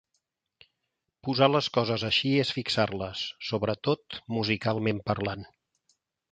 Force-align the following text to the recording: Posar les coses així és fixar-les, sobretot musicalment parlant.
Posar 1.27 1.49
les 1.55 1.67
coses 1.75 2.07
així 2.09 2.33
és 2.45 2.53
fixar-les, 2.57 3.23
sobretot 3.51 4.19
musicalment 4.39 5.07
parlant. 5.13 5.49